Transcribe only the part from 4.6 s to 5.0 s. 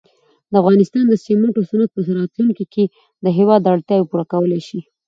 شي.